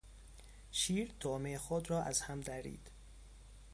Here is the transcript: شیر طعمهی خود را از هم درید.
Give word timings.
شیر 0.71 1.11
طعمهی 1.19 1.57
خود 1.57 1.89
را 1.89 2.03
از 2.03 2.21
هم 2.21 2.41
درید. 2.41 2.89